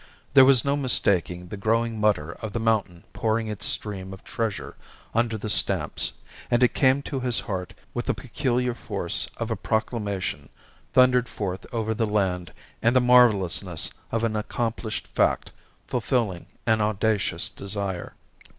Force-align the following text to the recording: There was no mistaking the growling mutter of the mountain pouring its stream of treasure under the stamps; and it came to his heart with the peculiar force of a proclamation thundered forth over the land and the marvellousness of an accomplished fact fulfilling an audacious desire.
There 0.33 0.45
was 0.45 0.65
no 0.65 0.75
mistaking 0.75 1.49
the 1.49 1.57
growling 1.57 1.99
mutter 1.99 2.31
of 2.31 2.53
the 2.53 2.59
mountain 2.59 3.03
pouring 3.13 3.49
its 3.49 3.67
stream 3.67 4.13
of 4.13 4.23
treasure 4.23 4.75
under 5.13 5.37
the 5.37 5.47
stamps; 5.47 6.13
and 6.49 6.63
it 6.63 6.73
came 6.73 7.03
to 7.03 7.19
his 7.19 7.41
heart 7.41 7.75
with 7.93 8.07
the 8.07 8.15
peculiar 8.15 8.73
force 8.73 9.29
of 9.37 9.51
a 9.51 9.55
proclamation 9.55 10.49
thundered 10.93 11.29
forth 11.29 11.67
over 11.71 11.93
the 11.93 12.07
land 12.07 12.51
and 12.81 12.95
the 12.95 12.99
marvellousness 12.99 13.91
of 14.11 14.23
an 14.23 14.35
accomplished 14.35 15.05
fact 15.05 15.51
fulfilling 15.85 16.47
an 16.65 16.81
audacious 16.81 17.47
desire. 17.47 18.15